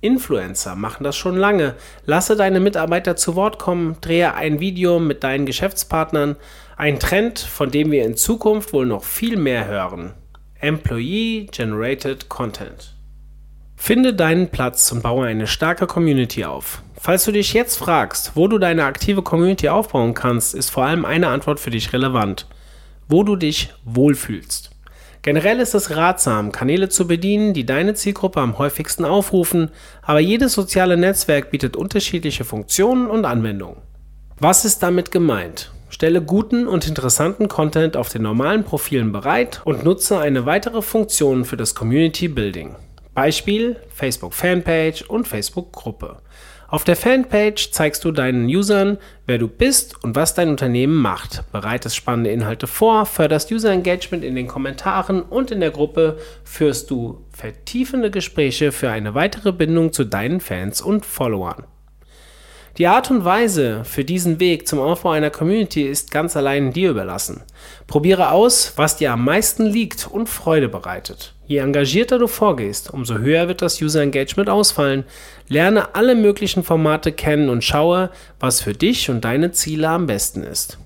Influencer 0.00 0.76
machen 0.76 1.02
das 1.02 1.16
schon 1.16 1.36
lange. 1.36 1.74
Lasse 2.04 2.36
deine 2.36 2.60
Mitarbeiter 2.60 3.16
zu 3.16 3.34
Wort 3.34 3.58
kommen, 3.58 3.96
drehe 4.00 4.34
ein 4.34 4.60
Video 4.60 5.00
mit 5.00 5.24
deinen 5.24 5.46
Geschäftspartnern. 5.46 6.36
Ein 6.76 7.00
Trend, 7.00 7.40
von 7.40 7.70
dem 7.70 7.90
wir 7.90 8.04
in 8.04 8.16
Zukunft 8.16 8.72
wohl 8.72 8.86
noch 8.86 9.02
viel 9.02 9.36
mehr 9.36 9.66
hören. 9.66 10.14
Employee 10.60 11.48
Generated 11.50 12.28
Content. 12.28 12.94
Finde 13.74 14.14
deinen 14.14 14.48
Platz 14.48 14.92
und 14.92 15.02
baue 15.02 15.26
eine 15.26 15.46
starke 15.46 15.86
Community 15.86 16.44
auf. 16.44 16.82
Falls 16.98 17.24
du 17.24 17.32
dich 17.32 17.52
jetzt 17.52 17.76
fragst, 17.76 18.32
wo 18.34 18.48
du 18.48 18.58
deine 18.58 18.84
aktive 18.84 19.22
Community 19.22 19.68
aufbauen 19.68 20.14
kannst, 20.14 20.54
ist 20.54 20.70
vor 20.70 20.84
allem 20.84 21.04
eine 21.04 21.28
Antwort 21.28 21.60
für 21.60 21.70
dich 21.70 21.92
relevant 21.92 22.46
wo 23.08 23.22
du 23.22 23.36
dich 23.36 23.72
wohlfühlst. 23.84 24.70
Generell 25.22 25.58
ist 25.58 25.74
es 25.74 25.96
ratsam, 25.96 26.52
Kanäle 26.52 26.88
zu 26.88 27.08
bedienen, 27.08 27.52
die 27.52 27.66
deine 27.66 27.94
Zielgruppe 27.94 28.40
am 28.40 28.58
häufigsten 28.58 29.04
aufrufen, 29.04 29.70
aber 30.02 30.20
jedes 30.20 30.52
soziale 30.52 30.96
Netzwerk 30.96 31.50
bietet 31.50 31.76
unterschiedliche 31.76 32.44
Funktionen 32.44 33.08
und 33.08 33.24
Anwendungen. 33.24 33.82
Was 34.38 34.64
ist 34.64 34.84
damit 34.84 35.10
gemeint? 35.10 35.72
Stelle 35.88 36.22
guten 36.22 36.68
und 36.68 36.86
interessanten 36.86 37.48
Content 37.48 37.96
auf 37.96 38.08
den 38.08 38.22
normalen 38.22 38.64
Profilen 38.64 39.12
bereit 39.12 39.62
und 39.64 39.84
nutze 39.84 40.18
eine 40.18 40.46
weitere 40.46 40.82
Funktion 40.82 41.44
für 41.44 41.56
das 41.56 41.74
Community 41.74 42.28
Building. 42.28 42.76
Beispiel 43.14 43.76
Facebook 43.88 44.34
Fanpage 44.34 45.02
und 45.02 45.26
Facebook 45.26 45.72
Gruppe. 45.72 46.18
Auf 46.76 46.84
der 46.84 46.94
Fanpage 46.94 47.70
zeigst 47.70 48.04
du 48.04 48.12
deinen 48.12 48.44
Usern, 48.44 48.98
wer 49.24 49.38
du 49.38 49.48
bist 49.48 50.04
und 50.04 50.14
was 50.14 50.34
dein 50.34 50.50
Unternehmen 50.50 50.96
macht, 50.96 51.42
bereitest 51.50 51.96
spannende 51.96 52.28
Inhalte 52.28 52.66
vor, 52.66 53.06
förderst 53.06 53.50
User 53.50 53.72
Engagement 53.72 54.22
in 54.22 54.34
den 54.34 54.46
Kommentaren 54.46 55.22
und 55.22 55.50
in 55.50 55.60
der 55.60 55.70
Gruppe 55.70 56.18
führst 56.44 56.90
du 56.90 57.24
vertiefende 57.30 58.10
Gespräche 58.10 58.72
für 58.72 58.90
eine 58.90 59.14
weitere 59.14 59.52
Bindung 59.52 59.94
zu 59.94 60.04
deinen 60.04 60.40
Fans 60.40 60.82
und 60.82 61.06
Followern. 61.06 61.64
Die 62.76 62.88
Art 62.88 63.10
und 63.10 63.24
Weise 63.24 63.82
für 63.84 64.04
diesen 64.04 64.38
Weg 64.38 64.68
zum 64.68 64.78
Aufbau 64.78 65.12
einer 65.12 65.30
Community 65.30 65.80
ist 65.80 66.10
ganz 66.10 66.36
allein 66.36 66.74
dir 66.74 66.90
überlassen. 66.90 67.42
Probiere 67.86 68.32
aus, 68.32 68.74
was 68.76 68.98
dir 68.98 69.14
am 69.14 69.24
meisten 69.24 69.64
liegt 69.64 70.06
und 70.06 70.28
Freude 70.28 70.68
bereitet. 70.68 71.35
Je 71.46 71.58
engagierter 71.58 72.18
du 72.18 72.26
vorgehst, 72.26 72.92
umso 72.92 73.18
höher 73.18 73.46
wird 73.46 73.62
das 73.62 73.80
User 73.80 74.02
Engagement 74.02 74.50
ausfallen. 74.50 75.04
Lerne 75.48 75.94
alle 75.94 76.16
möglichen 76.16 76.64
Formate 76.64 77.12
kennen 77.12 77.48
und 77.48 77.62
schaue, 77.62 78.10
was 78.40 78.60
für 78.60 78.72
dich 78.72 79.10
und 79.10 79.24
deine 79.24 79.52
Ziele 79.52 79.88
am 79.88 80.06
besten 80.06 80.42
ist. 80.42 80.78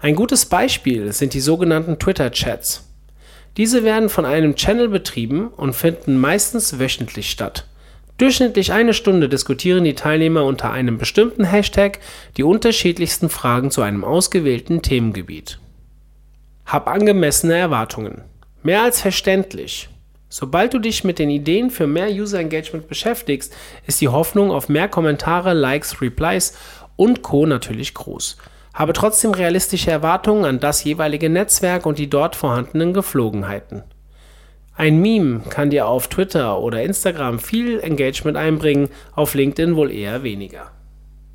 Ein 0.00 0.16
gutes 0.16 0.46
Beispiel 0.46 1.12
sind 1.12 1.32
die 1.32 1.40
sogenannten 1.40 1.98
Twitter-Chats. 1.98 2.88
Diese 3.56 3.84
werden 3.84 4.08
von 4.08 4.24
einem 4.24 4.56
Channel 4.56 4.88
betrieben 4.88 5.48
und 5.48 5.74
finden 5.74 6.18
meistens 6.18 6.80
wöchentlich 6.80 7.30
statt. 7.30 7.66
Durchschnittlich 8.18 8.72
eine 8.72 8.94
Stunde 8.94 9.28
diskutieren 9.28 9.84
die 9.84 9.94
Teilnehmer 9.94 10.44
unter 10.44 10.72
einem 10.72 10.98
bestimmten 10.98 11.44
Hashtag 11.44 12.00
die 12.36 12.42
unterschiedlichsten 12.42 13.28
Fragen 13.28 13.70
zu 13.70 13.82
einem 13.82 14.04
ausgewählten 14.04 14.82
Themengebiet. 14.82 15.58
Hab 16.66 16.88
angemessene 16.88 17.54
Erwartungen. 17.54 18.22
Mehr 18.66 18.82
als 18.82 19.02
verständlich. 19.02 19.90
Sobald 20.30 20.72
du 20.72 20.78
dich 20.78 21.04
mit 21.04 21.18
den 21.18 21.28
Ideen 21.28 21.68
für 21.68 21.86
mehr 21.86 22.08
User 22.08 22.40
Engagement 22.40 22.88
beschäftigst, 22.88 23.54
ist 23.86 24.00
die 24.00 24.08
Hoffnung 24.08 24.50
auf 24.50 24.70
mehr 24.70 24.88
Kommentare, 24.88 25.52
Likes, 25.52 26.00
Replies 26.00 26.56
und 26.96 27.20
Co 27.20 27.44
natürlich 27.44 27.92
groß. 27.92 28.38
Habe 28.72 28.94
trotzdem 28.94 29.32
realistische 29.32 29.90
Erwartungen 29.90 30.46
an 30.46 30.60
das 30.60 30.82
jeweilige 30.82 31.28
Netzwerk 31.28 31.84
und 31.84 31.98
die 31.98 32.08
dort 32.08 32.36
vorhandenen 32.36 32.94
Geflogenheiten. 32.94 33.82
Ein 34.74 34.98
Meme 34.98 35.42
kann 35.50 35.68
dir 35.68 35.86
auf 35.86 36.08
Twitter 36.08 36.58
oder 36.58 36.82
Instagram 36.82 37.40
viel 37.40 37.80
Engagement 37.80 38.38
einbringen, 38.38 38.88
auf 39.14 39.34
LinkedIn 39.34 39.76
wohl 39.76 39.90
eher 39.90 40.22
weniger. 40.22 40.70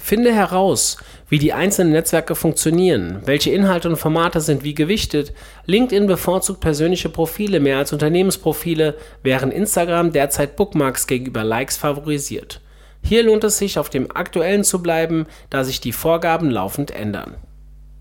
Finde 0.02 0.34
heraus, 0.34 0.98
wie 1.28 1.40
die 1.40 1.54
einzelnen 1.54 1.92
Netzwerke 1.92 2.34
funktionieren, 2.34 3.22
welche 3.26 3.52
Inhalte 3.52 3.90
und 3.90 3.98
Formate 3.98 4.42
sind 4.42 4.64
wie 4.64 4.74
gewichtet. 4.74 5.34
LinkedIn 5.66 6.08
bevorzugt 6.08 6.62
persönliche 6.62 7.10
Profile 7.10 7.60
mehr 7.60 7.78
als 7.78 7.94
Unternehmensprofile, 7.94 8.96
während 9.22 9.54
Instagram 9.54 10.12
derzeit 10.12 10.56
Bookmarks 10.56 11.06
gegenüber 11.06 11.44
Likes 11.44 11.78
favorisiert. 11.78 12.62
Hier 13.04 13.24
lohnt 13.24 13.44
es 13.44 13.58
sich, 13.58 13.78
auf 13.78 13.90
dem 13.90 14.10
aktuellen 14.16 14.64
zu 14.64 14.82
bleiben, 14.82 15.28
da 15.50 15.64
sich 15.64 15.82
die 15.82 15.92
Vorgaben 15.92 16.50
laufend 16.50 16.92
ändern. 16.92 17.36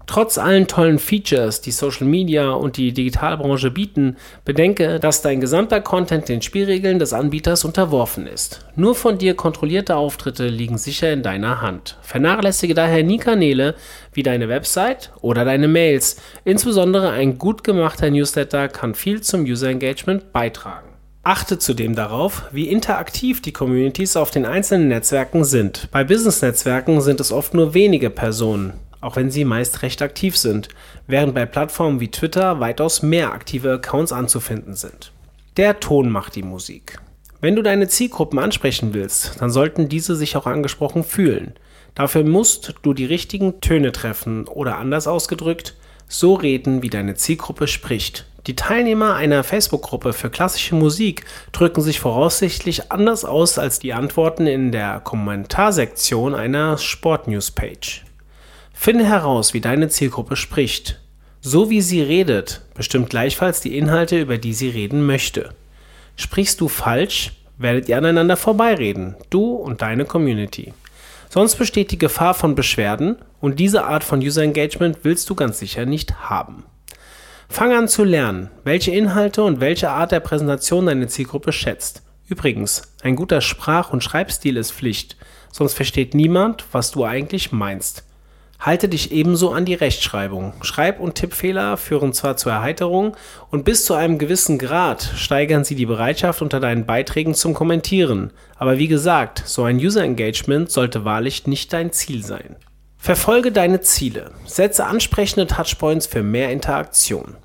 Trotz 0.08 0.38
allen 0.38 0.66
tollen 0.66 0.98
Features, 0.98 1.60
die 1.60 1.70
Social 1.70 2.06
Media 2.06 2.52
und 2.52 2.78
die 2.78 2.92
Digitalbranche 2.94 3.70
bieten, 3.70 4.16
bedenke, 4.42 4.98
dass 5.00 5.20
dein 5.20 5.38
gesamter 5.38 5.82
Content 5.82 6.30
den 6.30 6.40
Spielregeln 6.40 6.98
des 6.98 7.12
Anbieters 7.12 7.66
unterworfen 7.66 8.26
ist. 8.26 8.64
Nur 8.74 8.94
von 8.94 9.18
dir 9.18 9.34
kontrollierte 9.34 9.96
Auftritte 9.96 10.48
liegen 10.48 10.78
sicher 10.78 11.12
in 11.12 11.22
deiner 11.22 11.60
Hand. 11.60 11.98
Vernachlässige 12.00 12.72
daher 12.72 13.04
nie 13.04 13.18
Kanäle 13.18 13.74
wie 14.14 14.22
deine 14.22 14.48
Website 14.48 15.12
oder 15.20 15.44
deine 15.44 15.68
Mails. 15.68 16.16
Insbesondere 16.42 17.10
ein 17.10 17.36
gut 17.36 17.62
gemachter 17.62 18.10
Newsletter 18.10 18.68
kann 18.68 18.94
viel 18.94 19.20
zum 19.20 19.42
User 19.42 19.68
Engagement 19.68 20.32
beitragen. 20.32 20.88
Achte 21.22 21.58
zudem 21.58 21.94
darauf, 21.94 22.44
wie 22.50 22.68
interaktiv 22.68 23.42
die 23.42 23.52
Communities 23.52 24.16
auf 24.16 24.30
den 24.30 24.46
einzelnen 24.46 24.88
Netzwerken 24.88 25.44
sind. 25.44 25.88
Bei 25.90 26.02
Business-Netzwerken 26.02 27.02
sind 27.02 27.20
es 27.20 27.30
oft 27.30 27.52
nur 27.52 27.74
wenige 27.74 28.08
Personen 28.08 28.72
auch 29.00 29.16
wenn 29.16 29.30
sie 29.30 29.44
meist 29.44 29.82
recht 29.82 30.02
aktiv 30.02 30.36
sind, 30.36 30.68
während 31.06 31.34
bei 31.34 31.46
Plattformen 31.46 32.00
wie 32.00 32.10
Twitter 32.10 32.60
weitaus 32.60 33.02
mehr 33.02 33.32
aktive 33.32 33.72
Accounts 33.72 34.12
anzufinden 34.12 34.74
sind. 34.74 35.12
Der 35.56 35.80
Ton 35.80 36.10
macht 36.10 36.36
die 36.36 36.42
Musik. 36.42 36.98
Wenn 37.40 37.56
du 37.56 37.62
deine 37.62 37.88
Zielgruppen 37.88 38.38
ansprechen 38.38 38.94
willst, 38.94 39.40
dann 39.40 39.50
sollten 39.50 39.88
diese 39.88 40.16
sich 40.16 40.36
auch 40.36 40.46
angesprochen 40.46 41.04
fühlen. 41.04 41.54
Dafür 41.94 42.24
musst 42.24 42.74
du 42.82 42.94
die 42.94 43.04
richtigen 43.04 43.60
Töne 43.60 43.92
treffen 43.92 44.46
oder 44.46 44.78
anders 44.78 45.06
ausgedrückt, 45.06 45.76
so 46.08 46.34
reden, 46.34 46.82
wie 46.82 46.90
deine 46.90 47.14
Zielgruppe 47.14 47.68
spricht. 47.68 48.26
Die 48.46 48.56
Teilnehmer 48.56 49.14
einer 49.14 49.44
Facebook-Gruppe 49.44 50.12
für 50.12 50.30
klassische 50.30 50.74
Musik 50.74 51.26
drücken 51.52 51.82
sich 51.82 52.00
voraussichtlich 52.00 52.90
anders 52.90 53.24
aus 53.24 53.58
als 53.58 53.78
die 53.78 53.92
Antworten 53.92 54.46
in 54.46 54.72
der 54.72 55.00
Kommentarsektion 55.00 56.34
einer 56.34 56.78
Sport-News-Page. 56.78 58.04
Finde 58.80 59.04
heraus, 59.04 59.54
wie 59.54 59.60
deine 59.60 59.88
Zielgruppe 59.88 60.36
spricht. 60.36 61.00
So 61.40 61.68
wie 61.68 61.80
sie 61.80 62.00
redet, 62.00 62.62
bestimmt 62.74 63.10
gleichfalls 63.10 63.60
die 63.60 63.76
Inhalte, 63.76 64.20
über 64.20 64.38
die 64.38 64.54
sie 64.54 64.68
reden 64.68 65.04
möchte. 65.04 65.50
Sprichst 66.14 66.60
du 66.60 66.68
falsch, 66.68 67.32
werdet 67.58 67.88
ihr 67.88 67.98
aneinander 67.98 68.36
vorbeireden, 68.36 69.16
du 69.30 69.56
und 69.56 69.82
deine 69.82 70.04
Community. 70.04 70.72
Sonst 71.28 71.56
besteht 71.56 71.90
die 71.90 71.98
Gefahr 71.98 72.34
von 72.34 72.54
Beschwerden 72.54 73.16
und 73.40 73.58
diese 73.58 73.84
Art 73.84 74.04
von 74.04 74.20
User 74.20 74.44
Engagement 74.44 74.98
willst 75.02 75.28
du 75.28 75.34
ganz 75.34 75.58
sicher 75.58 75.84
nicht 75.84 76.30
haben. 76.30 76.62
Fang 77.48 77.72
an 77.72 77.88
zu 77.88 78.04
lernen, 78.04 78.48
welche 78.62 78.92
Inhalte 78.92 79.42
und 79.42 79.58
welche 79.58 79.90
Art 79.90 80.12
der 80.12 80.20
Präsentation 80.20 80.86
deine 80.86 81.08
Zielgruppe 81.08 81.50
schätzt. 81.50 82.02
Übrigens, 82.28 82.82
ein 83.02 83.16
guter 83.16 83.40
Sprach- 83.40 83.92
und 83.92 84.04
Schreibstil 84.04 84.56
ist 84.56 84.70
Pflicht, 84.70 85.16
sonst 85.50 85.74
versteht 85.74 86.14
niemand, 86.14 86.64
was 86.70 86.92
du 86.92 87.04
eigentlich 87.04 87.50
meinst. 87.50 88.04
Halte 88.58 88.88
dich 88.88 89.12
ebenso 89.12 89.52
an 89.52 89.64
die 89.64 89.74
Rechtschreibung. 89.74 90.52
Schreib- 90.62 90.98
und 90.98 91.14
Tippfehler 91.14 91.76
führen 91.76 92.12
zwar 92.12 92.36
zur 92.36 92.52
Erheiterung 92.52 93.16
und 93.50 93.64
bis 93.64 93.84
zu 93.84 93.94
einem 93.94 94.18
gewissen 94.18 94.58
Grad 94.58 95.02
steigern 95.16 95.64
sie 95.64 95.76
die 95.76 95.86
Bereitschaft 95.86 96.42
unter 96.42 96.58
deinen 96.58 96.84
Beiträgen 96.84 97.34
zum 97.34 97.54
Kommentieren, 97.54 98.32
aber 98.56 98.78
wie 98.78 98.88
gesagt, 98.88 99.42
so 99.46 99.62
ein 99.62 99.76
User 99.76 100.02
Engagement 100.02 100.72
sollte 100.72 101.04
wahrlich 101.04 101.46
nicht 101.46 101.72
dein 101.72 101.92
Ziel 101.92 102.24
sein. 102.24 102.56
Verfolge 102.96 103.52
deine 103.52 103.80
Ziele. 103.80 104.32
Setze 104.44 104.84
ansprechende 104.84 105.46
Touchpoints 105.46 106.08
für 106.08 106.24
mehr 106.24 106.50
Interaktion. 106.50 107.36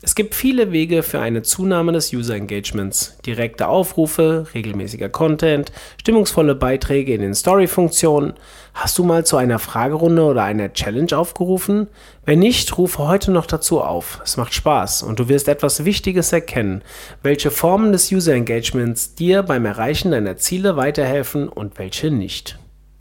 Es 0.00 0.14
gibt 0.14 0.36
viele 0.36 0.70
Wege 0.70 1.02
für 1.02 1.18
eine 1.18 1.42
Zunahme 1.42 1.90
des 1.90 2.12
User 2.12 2.36
Engagements. 2.36 3.18
Direkte 3.26 3.66
Aufrufe, 3.66 4.46
regelmäßiger 4.54 5.08
Content, 5.08 5.72
stimmungsvolle 6.00 6.54
Beiträge 6.54 7.14
in 7.14 7.20
den 7.20 7.34
Story-Funktionen. 7.34 8.34
Hast 8.74 8.96
du 8.96 9.02
mal 9.02 9.26
zu 9.26 9.36
einer 9.36 9.58
Fragerunde 9.58 10.22
oder 10.22 10.44
einer 10.44 10.72
Challenge 10.72 11.18
aufgerufen? 11.18 11.88
Wenn 12.24 12.38
nicht, 12.38 12.78
rufe 12.78 13.08
heute 13.08 13.32
noch 13.32 13.46
dazu 13.46 13.80
auf. 13.80 14.20
Es 14.22 14.36
macht 14.36 14.54
Spaß 14.54 15.02
und 15.02 15.18
du 15.18 15.28
wirst 15.28 15.48
etwas 15.48 15.84
Wichtiges 15.84 16.32
erkennen, 16.32 16.82
welche 17.24 17.50
Formen 17.50 17.90
des 17.90 18.12
User 18.12 18.34
Engagements 18.34 19.16
dir 19.16 19.42
beim 19.42 19.64
Erreichen 19.64 20.12
deiner 20.12 20.36
Ziele 20.36 20.76
weiterhelfen 20.76 21.48
und 21.48 21.76
welche 21.76 22.12
nicht. 22.12 22.56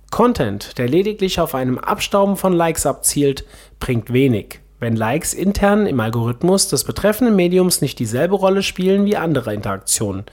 Content, 0.10 0.80
der 0.80 0.88
lediglich 0.88 1.40
auf 1.40 1.54
einem 1.54 1.78
Abstauben 1.78 2.38
von 2.38 2.54
Likes 2.54 2.88
abzielt, 2.88 3.46
bringt 3.80 4.12
wenig 4.12 4.62
wenn 4.80 4.96
Likes 4.96 5.34
intern 5.34 5.88
im 5.88 6.00
Algorithmus 6.00 6.68
des 6.68 6.84
betreffenden 6.84 7.36
Mediums 7.36 7.82
nicht 7.82 8.00
dieselbe 8.00 8.36
Rolle 8.36 8.64
spielen 8.64 9.06
wie 9.06 9.18
andere 9.18 9.54
Interaktionen. 9.54 10.26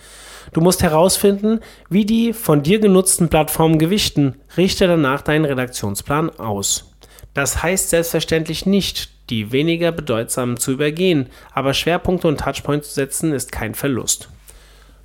Du 0.52 0.60
musst 0.60 0.82
herausfinden, 0.82 1.60
wie 1.88 2.04
die 2.04 2.32
von 2.32 2.62
dir 2.62 2.78
genutzten 2.78 3.28
Plattformen 3.28 3.78
gewichten. 3.78 4.36
Richte 4.56 4.86
danach 4.86 5.22
deinen 5.22 5.46
Redaktionsplan 5.46 6.30
aus. 6.38 6.92
Das 7.32 7.62
heißt 7.62 7.90
selbstverständlich 7.90 8.66
nicht, 8.66 9.10
die 9.30 9.52
weniger 9.52 9.90
bedeutsamen 9.90 10.56
zu 10.56 10.72
übergehen, 10.72 11.28
aber 11.52 11.74
Schwerpunkte 11.74 12.28
und 12.28 12.40
Touchpoints 12.40 12.90
zu 12.90 12.94
setzen 12.94 13.32
ist 13.32 13.50
kein 13.50 13.74
Verlust. 13.74 14.28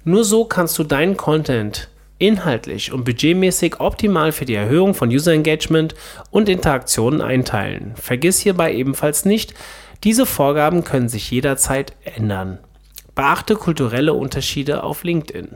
Nur 0.03 0.23
so 0.23 0.45
kannst 0.45 0.77
du 0.77 0.83
deinen 0.83 1.17
Content 1.17 1.89
inhaltlich 2.19 2.91
und 2.91 3.05
budgetmäßig 3.05 3.79
optimal 3.79 4.31
für 4.31 4.45
die 4.45 4.55
Erhöhung 4.55 4.93
von 4.93 5.09
User 5.09 5.33
Engagement 5.33 5.95
und 6.29 6.49
Interaktionen 6.49 7.21
einteilen. 7.21 7.93
Vergiss 7.95 8.39
hierbei 8.39 8.73
ebenfalls 8.73 9.25
nicht, 9.25 9.53
diese 10.03 10.25
Vorgaben 10.25 10.83
können 10.83 11.09
sich 11.09 11.31
jederzeit 11.31 11.93
ändern. 12.03 12.59
Beachte 13.15 13.55
kulturelle 13.55 14.13
Unterschiede 14.13 14.83
auf 14.83 15.03
LinkedIn. 15.03 15.55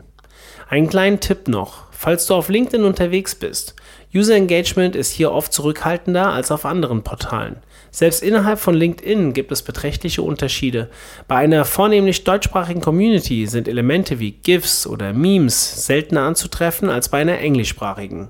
Einen 0.67 0.89
kleinen 0.89 1.19
Tipp 1.19 1.47
noch, 1.47 1.85
falls 1.91 2.25
du 2.25 2.33
auf 2.33 2.49
LinkedIn 2.49 2.83
unterwegs 2.83 3.35
bist. 3.35 3.75
User 4.13 4.35
Engagement 4.35 4.95
ist 4.95 5.11
hier 5.11 5.31
oft 5.31 5.53
zurückhaltender 5.53 6.33
als 6.33 6.51
auf 6.51 6.65
anderen 6.65 7.03
Portalen. 7.03 7.57
Selbst 7.93 8.23
innerhalb 8.23 8.57
von 8.57 8.73
LinkedIn 8.73 9.33
gibt 9.33 9.51
es 9.51 9.61
beträchtliche 9.61 10.23
Unterschiede. 10.23 10.89
Bei 11.27 11.35
einer 11.35 11.63
vornehmlich 11.63 12.23
deutschsprachigen 12.23 12.81
Community 12.81 13.45
sind 13.45 13.67
Elemente 13.67 14.17
wie 14.17 14.31
GIFs 14.31 14.87
oder 14.87 15.13
Memes 15.13 15.85
seltener 15.85 16.23
anzutreffen 16.23 16.89
als 16.89 17.09
bei 17.09 17.21
einer 17.21 17.37
englischsprachigen. 17.37 18.29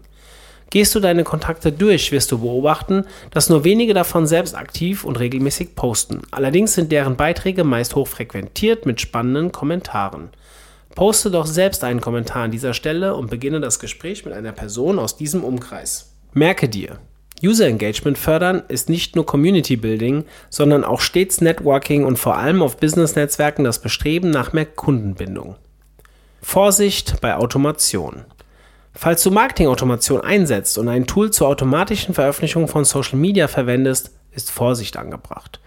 Gehst 0.70 0.94
du 0.96 1.00
deine 1.00 1.24
Kontakte 1.24 1.72
durch, 1.72 2.12
wirst 2.12 2.30
du 2.34 2.40
beobachten, 2.40 3.06
dass 3.32 3.48
nur 3.48 3.64
wenige 3.64 3.94
davon 3.94 4.28
selbst 4.28 4.54
aktiv 4.54 5.06
und 5.06 5.18
regelmäßig 5.18 5.76
posten. 5.76 6.24
Allerdings 6.32 6.74
sind 6.74 6.92
deren 6.92 7.16
Beiträge 7.16 7.64
meist 7.64 7.96
hochfrequentiert 7.96 8.86
mit 8.86 9.00
spannenden 9.00 9.54
Kommentaren. 9.54 10.32
Poste 10.94 11.32
doch 11.32 11.46
selbst 11.46 11.86
einen 11.86 12.02
Kommentar 12.02 12.44
an 12.44 12.52
dieser 12.52 12.74
Stelle 12.74 13.16
und 13.16 13.30
beginne 13.30 13.62
das 13.62 13.80
Gespräch 13.80 14.26
mit 14.26 14.34
einer 14.34 14.52
Person 14.52 15.00
aus 15.00 15.16
diesem 15.16 15.46
Umkreis. 15.46 16.12
Merke 16.34 16.68
dir, 16.68 17.00
User 17.44 17.68
Engagement 17.68 18.18
fördern 18.18 18.64
ist 18.70 18.90
nicht 18.90 19.16
nur 19.16 19.26
Community 19.26 19.76
Building, 19.76 20.24
sondern 20.50 20.84
auch 20.84 21.02
stets 21.02 21.42
Networking 21.42 22.06
und 22.06 22.18
vor 22.18 22.38
allem 22.38 22.62
auf 22.62 22.78
Business-Netzwerken 22.78 23.66
das 23.66 23.80
Bestreben 23.80 24.30
nach 24.30 24.54
mehr 24.54 24.66
Kundenbindung. 24.66 25.56
Vorsicht 26.42 27.20
bei 27.20 27.36
Automation. 27.36 28.26
Falls 28.94 29.24
du 29.24 29.32
Marketing-Automation 29.32 30.22
einsetzt 30.22 30.78
und 30.78 30.88
ein 30.88 31.08
Tool 31.08 31.32
zur 31.32 31.48
automatischen 31.48 32.14
Veröffentlichung 32.14 32.68
von 32.68 32.86
Social 32.86 33.18
Media 33.18 33.48
verwendest, 33.48 34.12
ist 34.32 34.52
Vorsicht 34.52 34.98
angebracht. 34.98 35.60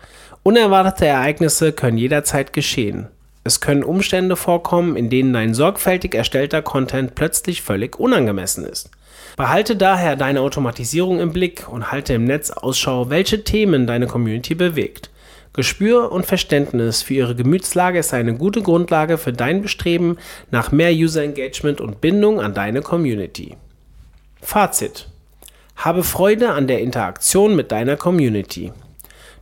Unerwartete 0.42 1.06
Ereignisse 1.06 1.73
können 1.73 1.99
jederzeit 1.99 2.52
geschehen. 2.52 3.09
Es 3.42 3.61
können 3.61 3.85
Umstände 3.85 4.37
vorkommen, 4.37 4.97
in 4.97 5.11
denen 5.11 5.33
dein 5.33 5.54
sorgfältig 5.54 6.14
erstellter 6.14 6.62
Content 6.62 7.14
plötzlich 7.14 7.62
völlig 7.62 7.99
unangemessen 7.99 8.64
ist. 8.64 8.90
Behalte 9.37 9.76
daher 9.76 10.16
deine 10.16 10.40
Automatisierung 10.40 11.21
im 11.21 11.31
Blick 11.31 11.69
und 11.69 11.93
halte 11.93 12.14
im 12.14 12.25
Netz 12.25 12.50
Ausschau, 12.50 13.11
welche 13.11 13.45
Themen 13.45 13.87
deine 13.87 14.07
Community 14.07 14.55
bewegt. 14.55 15.11
Gespür 15.52 16.11
und 16.11 16.25
Verständnis 16.25 17.02
für 17.02 17.14
ihre 17.14 17.35
Gemütslage 17.35 17.99
ist 17.99 18.14
eine 18.14 18.35
gute 18.35 18.62
Grundlage 18.62 19.19
für 19.19 19.35
dein 19.35 19.61
Bestreben 19.61 20.16
nach 20.50 20.73
mehr 20.73 20.90
User 20.90 21.23
Engagement 21.23 21.83
und 21.83 22.00
Bindung 22.00 22.40
an 22.40 22.55
deine 22.55 22.81
Community. 22.81 23.57
Fazit. 24.40 25.09
Habe 25.76 26.02
Freude 26.02 26.50
an 26.50 26.66
der 26.66 26.81
Interaktion 26.81 27.57
mit 27.57 27.73
deiner 27.73 27.97
Community. 27.97 28.73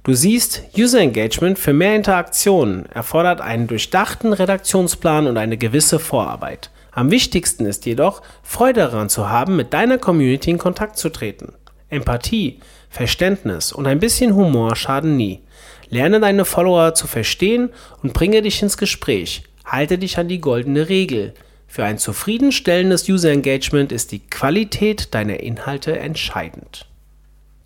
Du 0.02 0.12
siehst, 0.12 0.62
User 0.76 1.00
Engagement 1.00 1.58
für 1.58 1.72
mehr 1.72 1.94
Interaktionen 1.94 2.86
erfordert 2.86 3.40
einen 3.40 3.68
durchdachten 3.68 4.32
Redaktionsplan 4.32 5.28
und 5.28 5.36
eine 5.36 5.56
gewisse 5.56 6.00
Vorarbeit. 6.00 6.70
Am 6.94 7.10
wichtigsten 7.10 7.66
ist 7.66 7.86
jedoch, 7.86 8.22
Freude 8.42 8.80
daran 8.80 9.08
zu 9.08 9.28
haben, 9.28 9.56
mit 9.56 9.72
deiner 9.72 9.98
Community 9.98 10.50
in 10.50 10.58
Kontakt 10.58 10.96
zu 10.96 11.08
treten. 11.08 11.52
Empathie, 11.88 12.60
Verständnis 12.88 13.72
und 13.72 13.86
ein 13.86 13.98
bisschen 13.98 14.34
Humor 14.34 14.76
schaden 14.76 15.16
nie. 15.16 15.40
Lerne 15.88 16.20
deine 16.20 16.44
Follower 16.44 16.94
zu 16.94 17.06
verstehen 17.06 17.70
und 18.02 18.12
bringe 18.12 18.42
dich 18.42 18.62
ins 18.62 18.78
Gespräch. 18.78 19.42
Halte 19.64 19.98
dich 19.98 20.18
an 20.18 20.28
die 20.28 20.40
goldene 20.40 20.88
Regel. 20.88 21.34
Für 21.66 21.84
ein 21.84 21.98
zufriedenstellendes 21.98 23.08
User 23.08 23.32
Engagement 23.32 23.90
ist 23.90 24.12
die 24.12 24.20
Qualität 24.20 25.14
deiner 25.14 25.40
Inhalte 25.40 25.98
entscheidend. 25.98 26.86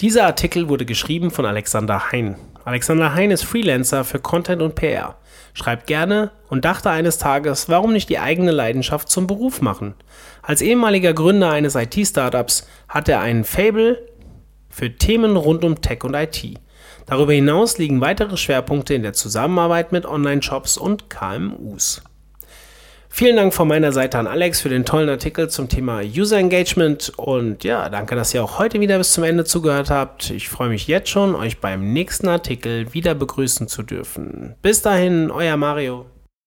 Dieser 0.00 0.24
Artikel 0.24 0.68
wurde 0.68 0.86
geschrieben 0.86 1.30
von 1.30 1.44
Alexander 1.44 2.12
Hein. 2.12 2.36
Alexander 2.68 3.14
Hein 3.14 3.30
ist 3.30 3.44
Freelancer 3.44 4.04
für 4.04 4.18
Content 4.18 4.60
und 4.60 4.74
PR, 4.74 5.16
schreibt 5.54 5.86
gerne 5.86 6.32
und 6.50 6.66
dachte 6.66 6.90
eines 6.90 7.16
Tages, 7.16 7.70
warum 7.70 7.94
nicht 7.94 8.10
die 8.10 8.18
eigene 8.18 8.50
Leidenschaft 8.50 9.08
zum 9.08 9.26
Beruf 9.26 9.62
machen? 9.62 9.94
Als 10.42 10.60
ehemaliger 10.60 11.14
Gründer 11.14 11.50
eines 11.50 11.76
IT-Startups 11.76 12.68
hat 12.86 13.08
er 13.08 13.20
einen 13.20 13.44
Fable 13.44 14.06
für 14.68 14.94
Themen 14.94 15.38
rund 15.38 15.64
um 15.64 15.80
Tech 15.80 16.04
und 16.04 16.12
IT. 16.12 16.60
Darüber 17.06 17.32
hinaus 17.32 17.78
liegen 17.78 18.02
weitere 18.02 18.36
Schwerpunkte 18.36 18.92
in 18.92 19.02
der 19.02 19.14
Zusammenarbeit 19.14 19.90
mit 19.90 20.04
Online-Shops 20.04 20.76
und 20.76 21.08
KMUs. 21.08 22.02
Vielen 23.10 23.36
Dank 23.36 23.54
von 23.54 23.66
meiner 23.66 23.90
Seite 23.92 24.18
an 24.18 24.26
Alex 24.26 24.60
für 24.60 24.68
den 24.68 24.84
tollen 24.84 25.08
Artikel 25.08 25.48
zum 25.48 25.68
Thema 25.68 26.00
User 26.02 26.38
Engagement 26.38 27.12
und 27.16 27.64
ja, 27.64 27.88
danke, 27.88 28.14
dass 28.14 28.32
ihr 28.34 28.44
auch 28.44 28.58
heute 28.58 28.80
wieder 28.80 28.98
bis 28.98 29.12
zum 29.12 29.24
Ende 29.24 29.44
zugehört 29.44 29.90
habt. 29.90 30.30
Ich 30.30 30.48
freue 30.48 30.68
mich 30.68 30.86
jetzt 30.86 31.08
schon, 31.08 31.34
euch 31.34 31.58
beim 31.58 31.92
nächsten 31.92 32.28
Artikel 32.28 32.92
wieder 32.92 33.14
begrüßen 33.14 33.66
zu 33.66 33.82
dürfen. 33.82 34.54
Bis 34.62 34.82
dahin, 34.82 35.30
euer 35.30 35.56
Mario. 35.56 36.06